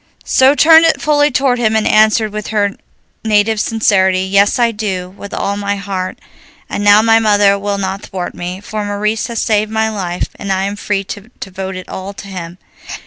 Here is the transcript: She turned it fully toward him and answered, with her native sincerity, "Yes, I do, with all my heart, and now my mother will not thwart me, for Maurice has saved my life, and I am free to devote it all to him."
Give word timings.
She 0.25 0.55
turned 0.55 0.83
it 0.85 0.99
fully 0.99 1.29
toward 1.29 1.59
him 1.59 1.75
and 1.75 1.85
answered, 1.87 2.33
with 2.33 2.47
her 2.47 2.73
native 3.23 3.59
sincerity, 3.59 4.21
"Yes, 4.23 4.57
I 4.57 4.71
do, 4.71 5.11
with 5.11 5.31
all 5.31 5.55
my 5.57 5.75
heart, 5.75 6.17
and 6.67 6.83
now 6.83 7.03
my 7.03 7.19
mother 7.19 7.55
will 7.59 7.77
not 7.77 8.01
thwart 8.07 8.33
me, 8.33 8.61
for 8.61 8.83
Maurice 8.83 9.27
has 9.27 9.39
saved 9.43 9.69
my 9.71 9.91
life, 9.91 10.29
and 10.37 10.51
I 10.51 10.63
am 10.63 10.75
free 10.75 11.03
to 11.03 11.29
devote 11.39 11.75
it 11.75 11.87
all 11.87 12.13
to 12.15 12.27
him." 12.27 12.57